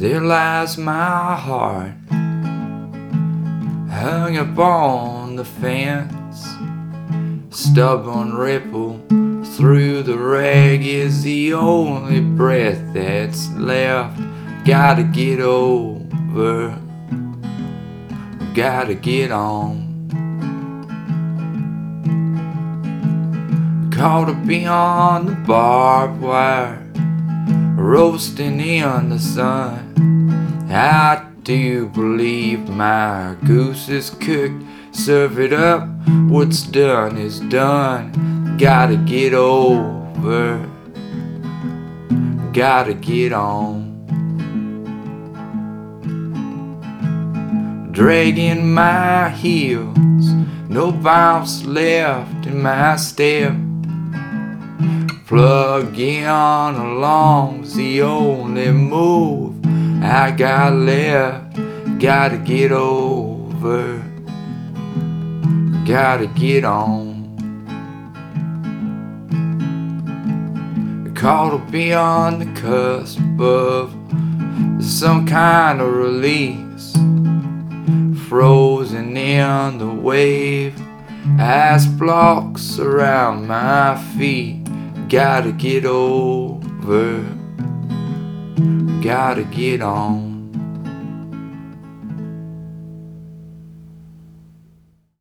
[0.00, 1.92] There lies my heart
[3.90, 6.48] hung upon the fence.
[7.50, 8.98] Stubborn ripple
[9.44, 14.18] through the rag is the only breath that's left.
[14.64, 16.78] Gotta get over,
[18.54, 19.86] gotta get on.
[23.92, 26.89] Caught up beyond the barbed wire,
[27.80, 30.68] roasting in the sun.
[30.70, 34.62] I do believe my goose is cooked.
[34.92, 35.88] Serve it up,
[36.28, 38.56] what's done is done.
[38.58, 40.68] Gotta get over,
[42.52, 43.88] gotta get on.
[47.92, 50.26] Dragging my heels,
[50.68, 53.54] no bounce left in my step.
[55.26, 59.64] Plugging along's the only move
[60.02, 61.56] I got left.
[62.00, 64.02] Gotta get over,
[65.86, 67.10] gotta get on.
[71.14, 73.92] Caught up beyond the cusp of
[74.82, 76.92] some kind of release.
[78.26, 80.74] Frozen in the wave,
[81.38, 84.59] ice blocks around my feet.
[85.10, 87.18] Gotta get over,
[89.02, 90.29] gotta get on.